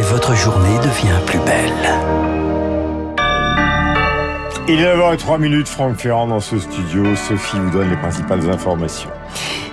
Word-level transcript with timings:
et 0.00 0.02
votre 0.02 0.34
journée 0.34 0.78
devient 0.78 1.20
plus 1.26 1.38
belle. 1.40 1.72
Il 4.66 4.80
est 4.80 4.96
9h03 4.96 5.38
minutes, 5.38 5.68
Franck 5.68 5.96
Ferrand 5.96 6.26
dans 6.26 6.40
ce 6.40 6.58
studio. 6.58 7.04
Sophie 7.16 7.58
vous 7.58 7.70
donne 7.70 7.90
les 7.90 7.96
principales 7.96 8.48
informations. 8.48 9.10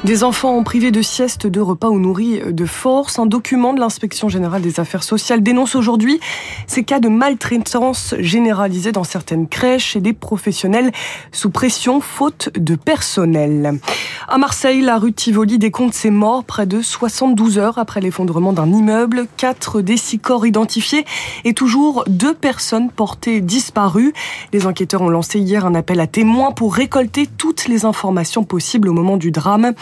Des 0.03 0.23
enfants 0.23 0.61
privés 0.63 0.91
de 0.91 1.01
sieste, 1.01 1.47
de 1.47 1.59
repas 1.59 1.89
ou 1.89 1.97
nourris 1.97 2.39
de 2.47 2.65
force. 2.65 3.17
Un 3.17 3.25
document 3.25 3.73
de 3.73 3.79
l'inspection 3.79 4.29
générale 4.29 4.61
des 4.61 4.79
affaires 4.79 5.03
sociales 5.03 5.41
dénonce 5.41 5.73
aujourd'hui 5.73 6.19
ces 6.67 6.83
cas 6.83 6.99
de 6.99 7.09
maltraitance 7.09 8.13
généralisée 8.19 8.91
dans 8.91 9.03
certaines 9.03 9.47
crèches 9.47 9.95
et 9.95 9.99
des 9.99 10.13
professionnels 10.13 10.91
sous 11.31 11.49
pression 11.49 11.99
faute 11.99 12.49
de 12.55 12.75
personnel. 12.75 13.79
À 14.27 14.37
Marseille, 14.37 14.81
la 14.81 14.97
rue 14.97 15.13
Tivoli 15.13 15.57
décompte 15.57 15.95
ses 15.95 16.11
morts 16.11 16.43
près 16.43 16.67
de 16.67 16.81
72 16.81 17.57
heures 17.57 17.79
après 17.79 17.99
l'effondrement 17.99 18.53
d'un 18.53 18.71
immeuble. 18.71 19.25
Quatre 19.35 19.81
des 19.81 19.97
six 19.97 20.19
corps 20.19 20.45
identifiés 20.45 21.05
et 21.43 21.53
toujours 21.53 22.03
deux 22.07 22.35
personnes 22.35 22.91
portées 22.91 23.41
disparues. 23.41 24.13
Les 24.53 24.67
enquêteurs 24.67 25.01
ont 25.01 25.09
lancé 25.09 25.39
hier 25.39 25.65
un 25.65 25.73
appel 25.73 25.99
à 25.99 26.07
témoins 26.07 26.51
pour 26.51 26.75
récolter 26.75 27.25
toutes 27.25 27.67
les 27.67 27.83
informations 27.83 28.43
possibles 28.43 28.89
au 28.89 28.93
moment 28.93 29.17
du 29.17 29.31
drame. 29.31 29.73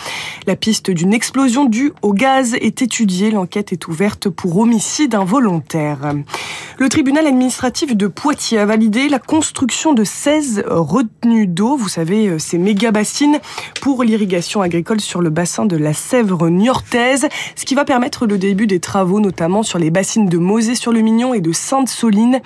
La 0.47 0.55
piste 0.55 0.91
d'une 0.91 1.13
explosion 1.13 1.65
due 1.65 1.93
au 2.01 2.13
gaz 2.13 2.55
est 2.55 2.81
étudiée. 2.81 3.31
L'enquête 3.31 3.73
est 3.73 3.87
ouverte 3.87 4.29
pour 4.29 4.57
homicide 4.57 5.15
involontaire. 5.15 6.13
Le 6.77 6.89
tribunal 6.89 7.25
administratif 7.25 7.95
de 7.95 8.07
Poitiers 8.07 8.59
a 8.59 8.65
validé 8.65 9.07
la 9.07 9.19
construction 9.19 9.93
de 9.93 10.03
16 10.03 10.65
retenues 10.67 11.47
d'eau. 11.47 11.77
Vous 11.77 11.89
savez, 11.89 12.37
ces 12.37 12.57
méga 12.57 12.91
bassines 12.91 13.39
pour 13.81 14.03
l'irrigation 14.03 14.61
agricole 14.61 14.99
sur 14.99 15.21
le 15.21 15.29
bassin 15.29 15.65
de 15.65 15.77
la 15.77 15.93
Sèvre 15.93 16.49
niortaise, 16.49 17.27
ce 17.55 17.65
qui 17.65 17.75
va 17.75 17.85
permettre 17.85 18.25
le 18.25 18.37
début 18.37 18.67
des 18.67 18.79
travaux, 18.79 19.19
notamment 19.19 19.63
sur 19.63 19.79
les 19.79 19.89
bassines 19.89 20.27
de 20.27 20.37
Mosée-sur-le-Mignon 20.37 21.33
et 21.33 21.41
de 21.41 21.51
Sainte-Soline, 21.51 22.41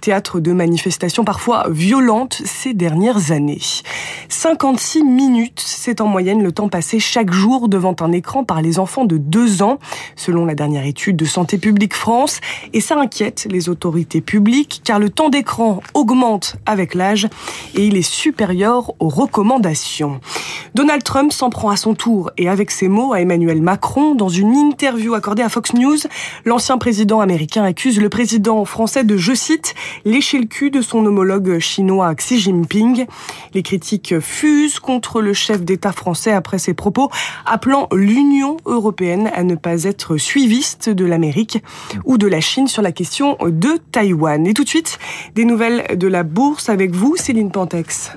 théâtre 0.00 0.40
de 0.40 0.52
manifestations 0.52 1.24
parfois 1.24 1.66
violentes 1.70 2.40
ces 2.44 2.74
dernières 2.74 3.32
années. 3.32 3.60
56 4.28 5.04
minutes, 5.04 5.62
c'est 5.64 6.00
en 6.00 6.06
moyenne 6.06 6.42
le 6.42 6.52
temps 6.52 6.68
passé 6.68 6.98
chaque 7.04 7.32
jour 7.32 7.68
devant 7.68 7.94
un 8.00 8.12
écran 8.12 8.44
par 8.44 8.62
les 8.62 8.78
enfants 8.78 9.04
de 9.04 9.18
2 9.18 9.62
ans, 9.62 9.78
selon 10.16 10.46
la 10.46 10.54
dernière 10.54 10.86
étude 10.86 11.16
de 11.16 11.24
Santé 11.24 11.58
publique 11.58 11.94
France, 11.94 12.40
et 12.72 12.80
ça 12.80 12.98
inquiète 12.98 13.46
les 13.50 13.68
autorités 13.68 14.20
publiques 14.20 14.80
car 14.84 14.98
le 14.98 15.10
temps 15.10 15.28
d'écran 15.28 15.80
augmente 15.92 16.56
avec 16.66 16.94
l'âge 16.94 17.28
et 17.74 17.86
il 17.86 17.96
est 17.96 18.02
supérieur 18.02 18.92
aux 18.98 19.08
recommandations. 19.08 20.20
Donald 20.74 21.02
Trump 21.02 21.32
s'en 21.32 21.50
prend 21.50 21.70
à 21.70 21.76
son 21.76 21.94
tour 21.94 22.30
et 22.38 22.48
avec 22.48 22.70
ses 22.70 22.88
mots 22.88 23.12
à 23.12 23.20
Emmanuel 23.20 23.60
Macron 23.60 24.14
dans 24.14 24.28
une 24.28 24.54
interview 24.54 25.14
accordée 25.14 25.42
à 25.42 25.48
Fox 25.48 25.74
News, 25.74 25.98
l'ancien 26.44 26.78
président 26.78 27.20
américain 27.20 27.64
accuse 27.64 28.00
le 28.00 28.08
président 28.08 28.64
français 28.64 29.04
de, 29.04 29.16
je 29.16 29.34
cite, 29.34 29.74
lécher 30.04 30.38
le 30.38 30.46
cul 30.46 30.70
de 30.70 30.80
son 30.80 31.04
homologue 31.04 31.58
chinois 31.58 32.14
Xi 32.14 32.40
Jinping. 32.40 33.06
Les 33.52 33.62
critiques 33.62 34.18
fusent 34.20 34.80
contre 34.80 35.20
le 35.20 35.32
chef 35.32 35.62
d'État 35.62 35.92
français 35.92 36.32
après 36.32 36.58
ses 36.58 36.74
propos 36.74 36.93
appelant 37.46 37.88
l'Union 37.92 38.56
européenne 38.66 39.30
à 39.34 39.42
ne 39.42 39.54
pas 39.54 39.84
être 39.84 40.16
suiviste 40.16 40.88
de 40.88 41.04
l'Amérique 41.04 41.62
ou 42.04 42.18
de 42.18 42.26
la 42.26 42.40
Chine 42.40 42.68
sur 42.68 42.82
la 42.82 42.92
question 42.92 43.36
de 43.42 43.78
Taïwan. 43.92 44.46
Et 44.46 44.54
tout 44.54 44.64
de 44.64 44.68
suite, 44.68 44.98
des 45.34 45.44
nouvelles 45.44 45.98
de 45.98 46.08
la 46.08 46.22
bourse 46.22 46.68
avec 46.68 46.92
vous, 46.92 47.16
Céline 47.16 47.50
Pantex. 47.50 48.12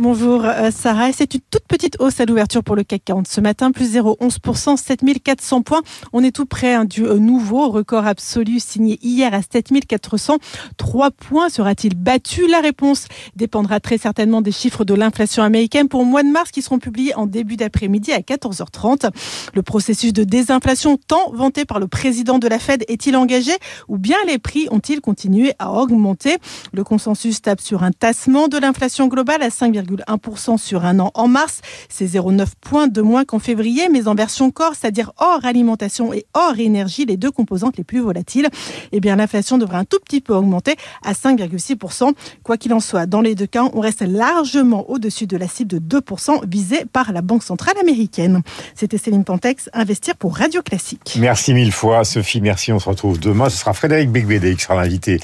Bonjour 0.00 0.44
euh, 0.44 0.70
Sarah, 0.70 1.10
c'est 1.12 1.34
une 1.34 1.40
toute 1.50 1.66
petite 1.66 1.96
hausse 1.98 2.20
à 2.20 2.24
l'ouverture 2.24 2.62
pour 2.62 2.76
le 2.76 2.84
CAC 2.84 3.02
40 3.06 3.26
ce 3.26 3.40
matin, 3.40 3.72
plus 3.72 3.96
0,11%, 3.96 4.76
7400 4.76 5.62
points. 5.62 5.82
On 6.12 6.22
est 6.22 6.30
tout 6.30 6.46
près 6.46 6.74
hein, 6.74 6.84
du 6.84 7.04
euh, 7.04 7.18
nouveau 7.18 7.68
record 7.68 8.06
absolu 8.06 8.60
signé 8.60 9.00
hier 9.02 9.34
à 9.34 9.40
7403 9.42 11.10
points. 11.10 11.48
Sera-t-il 11.48 11.96
battu? 11.96 12.46
La 12.46 12.60
réponse 12.60 13.06
dépendra 13.34 13.80
très 13.80 13.98
certainement 13.98 14.40
des 14.40 14.52
chiffres 14.52 14.84
de 14.84 14.94
l'inflation 14.94 15.42
américaine 15.42 15.88
pour 15.88 16.04
le 16.04 16.06
mois 16.06 16.22
de 16.22 16.28
mars 16.28 16.52
qui 16.52 16.62
seront 16.62 16.78
publiés 16.78 17.16
en 17.16 17.26
début 17.26 17.56
d'après-midi 17.56 18.12
à 18.12 18.20
14h30. 18.20 19.10
Le 19.52 19.62
processus 19.62 20.12
de 20.12 20.22
désinflation 20.22 20.96
tant 21.08 21.32
vanté 21.32 21.64
par 21.64 21.80
le 21.80 21.88
président 21.88 22.38
de 22.38 22.46
la 22.46 22.60
Fed 22.60 22.84
est-il 22.86 23.16
engagé 23.16 23.52
ou 23.88 23.98
bien 23.98 24.18
les 24.28 24.38
prix 24.38 24.68
ont-ils 24.70 25.00
continué 25.00 25.54
à 25.58 25.72
augmenter? 25.72 26.36
Le 26.72 26.84
consensus 26.84 27.42
tape 27.42 27.60
sur 27.60 27.82
un 27.82 27.90
tassement 27.90 28.46
de 28.46 28.58
l'inflation 28.58 29.08
globale 29.08 29.42
à 29.42 29.50
5, 29.50 29.87
1% 29.96 30.58
sur 30.58 30.84
un 30.84 30.98
an 31.00 31.10
en 31.14 31.28
mars. 31.28 31.60
C'est 31.88 32.06
0,9 32.06 32.46
points 32.60 32.88
de 32.88 33.00
moins 33.02 33.24
qu'en 33.24 33.38
février, 33.38 33.88
mais 33.90 34.08
en 34.08 34.14
version 34.14 34.50
corps, 34.50 34.74
c'est-à-dire 34.78 35.12
hors 35.18 35.44
alimentation 35.44 36.12
et 36.12 36.26
hors 36.34 36.58
énergie, 36.58 37.04
les 37.04 37.16
deux 37.16 37.30
composantes 37.30 37.76
les 37.76 37.84
plus 37.84 38.00
volatiles, 38.00 38.48
eh 38.92 39.00
bien 39.00 39.16
l'inflation 39.16 39.58
devrait 39.58 39.78
un 39.78 39.84
tout 39.84 39.98
petit 40.04 40.20
peu 40.20 40.34
augmenter 40.34 40.76
à 41.04 41.12
5,6%. 41.12 42.12
Quoi 42.42 42.56
qu'il 42.56 42.72
en 42.72 42.80
soit, 42.80 43.06
dans 43.06 43.20
les 43.20 43.34
deux 43.34 43.46
cas, 43.46 43.64
on 43.72 43.80
reste 43.80 44.02
largement 44.02 44.88
au-dessus 44.90 45.26
de 45.26 45.36
la 45.36 45.48
cible 45.48 45.80
de 45.80 46.00
2% 46.00 46.46
visée 46.48 46.84
par 46.92 47.12
la 47.12 47.22
Banque 47.22 47.42
centrale 47.42 47.76
américaine. 47.80 48.42
C'était 48.74 48.98
Céline 48.98 49.24
Pantex, 49.24 49.68
Investir 49.72 50.16
pour 50.16 50.36
Radio 50.36 50.62
Classique. 50.62 51.16
Merci 51.18 51.54
mille 51.54 51.72
fois, 51.72 52.04
Sophie. 52.04 52.40
Merci. 52.40 52.72
On 52.72 52.78
se 52.78 52.88
retrouve 52.88 53.18
demain. 53.18 53.48
Ce 53.48 53.56
sera 53.56 53.72
Frédéric 53.72 54.10
Becbédé 54.10 54.54
qui 54.54 54.62
sera 54.62 54.74
l'invité 54.74 55.20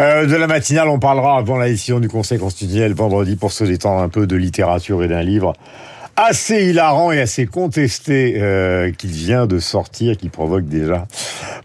euh, 0.00 0.26
de 0.26 0.36
la 0.36 0.46
matinale. 0.46 0.88
On 0.88 0.98
parlera 0.98 1.38
avant 1.38 1.56
la 1.56 1.68
décision 1.68 2.00
du 2.00 2.08
Conseil 2.08 2.38
constitutionnel 2.38 2.94
vendredi 2.94 3.36
pour 3.36 3.52
se 3.52 3.64
détendre 3.64 3.93
un 4.00 4.08
peu 4.08 4.26
de 4.26 4.36
littérature 4.36 5.02
et 5.02 5.08
d'un 5.08 5.22
livre 5.22 5.54
assez 6.16 6.70
hilarant 6.70 7.10
et 7.10 7.20
assez 7.20 7.46
contesté 7.46 8.34
euh, 8.36 8.92
qu'il 8.92 9.10
vient 9.10 9.46
de 9.46 9.58
sortir, 9.58 10.16
qui 10.16 10.28
provoque 10.28 10.66
déjà 10.66 11.06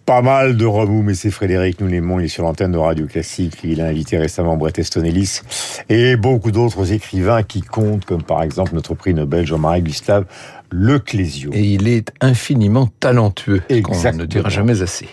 pas 0.06 0.22
mal 0.22 0.58
de 0.58 0.66
remous. 0.66 1.04
Mais 1.04 1.14
c'est 1.14 1.30
Frédéric, 1.30 1.80
nous 1.82 1.88
l'aimons, 1.88 2.20
il 2.20 2.26
est 2.26 2.30
sur 2.30 2.44
l'antenne 2.44 2.72
de 2.72 2.78
Radio 2.78 3.06
Classique. 3.06 3.58
Il 3.64 3.80
a 3.82 3.86
invité 3.86 4.18
récemment 4.18 4.58
Bret 4.58 4.74
Easton 4.78 5.04
Ellis 5.04 5.42
et 5.88 6.16
beaucoup 6.16 6.52
d'autres 6.52 6.92
écrivains 6.92 7.44
qui 7.44 7.62
comptent, 7.62 8.06
comme 8.06 8.24
par 8.24 8.42
exemple 8.42 8.74
notre 8.74 8.96
prix 8.96 9.14
Nobel 9.14 9.46
Jean-Marie 9.46 9.84
Gustave 9.84 10.26
Leclésio. 10.72 11.52
Et 11.54 11.62
il 11.62 11.88
est 11.88 12.12
infiniment 12.22 12.90
talentueux, 13.00 13.62
Exactement. 13.70 14.14
on 14.14 14.18
ne 14.24 14.26
dira 14.26 14.50
jamais 14.50 14.82
assez. 14.82 15.08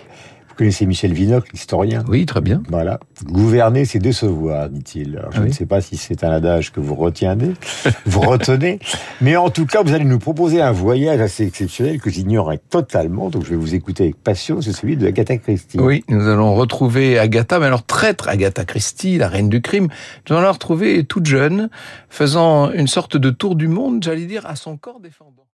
Vous 0.57 0.63
connaissez 0.63 0.87
Michel 0.87 1.13
Vinocq, 1.13 1.51
l'historien 1.53 2.03
Oui, 2.07 2.25
très 2.25 2.41
bien. 2.41 2.63
Voilà. 2.69 2.99
Gouverner, 3.25 3.85
c'est 3.85 3.99
décevoir, 3.99 4.69
dit-il. 4.69 5.21
Je 5.29 5.37
Ah 5.37 5.41
oui 5.43 5.49
ne 5.49 5.53
sais 5.53 5.67
pas 5.67 5.81
si 5.81 5.97
c'est 5.97 6.23
un 6.23 6.31
adage 6.31 6.71
que 6.71 6.79
vous 6.79 6.95
retiendez, 6.95 7.51
vous 8.07 8.21
retenez, 8.21 8.79
mais 9.21 9.35
en 9.35 9.51
tout 9.51 9.67
cas, 9.67 9.83
vous 9.83 9.93
allez 9.93 10.03
nous 10.03 10.17
proposer 10.17 10.59
un 10.59 10.71
voyage 10.71 11.21
assez 11.21 11.45
exceptionnel 11.45 12.01
que 12.01 12.09
j'ignorais 12.09 12.57
totalement, 12.71 13.29
donc 13.29 13.45
je 13.45 13.51
vais 13.51 13.55
vous 13.55 13.75
écouter 13.75 14.05
avec 14.05 14.15
passion, 14.15 14.59
c'est 14.59 14.71
celui 14.73 14.97
de 14.97 15.05
Agatha 15.05 15.37
Christie. 15.37 15.79
Oui, 15.79 16.03
nous 16.09 16.27
allons 16.27 16.55
retrouver 16.55 17.19
Agatha, 17.19 17.59
mais 17.59 17.67
alors 17.67 17.85
traître 17.85 18.27
Agatha 18.27 18.65
Christie, 18.65 19.19
la 19.19 19.27
reine 19.27 19.49
du 19.49 19.61
crime. 19.61 19.89
Nous 20.27 20.35
allons 20.35 20.45
la 20.45 20.51
retrouver 20.51 21.03
toute 21.03 21.27
jeune, 21.27 21.69
faisant 22.09 22.71
une 22.71 22.87
sorte 22.87 23.15
de 23.15 23.29
tour 23.29 23.57
du 23.57 23.67
monde, 23.67 24.01
j'allais 24.03 24.25
dire, 24.25 24.47
à 24.47 24.55
son 24.55 24.75
corps 24.75 25.01
défendant. 25.01 25.45